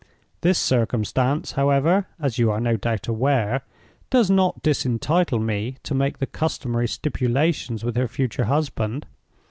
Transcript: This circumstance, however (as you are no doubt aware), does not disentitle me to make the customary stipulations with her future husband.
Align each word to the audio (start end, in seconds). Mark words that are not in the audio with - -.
This 0.41 0.57
circumstance, 0.57 1.51
however 1.51 2.07
(as 2.19 2.39
you 2.39 2.49
are 2.49 2.59
no 2.59 2.75
doubt 2.75 3.05
aware), 3.07 3.61
does 4.09 4.31
not 4.31 4.63
disentitle 4.63 5.39
me 5.39 5.77
to 5.83 5.93
make 5.93 6.17
the 6.17 6.25
customary 6.25 6.87
stipulations 6.87 7.83
with 7.83 7.95
her 7.97 8.07
future 8.07 8.45
husband. 8.45 9.05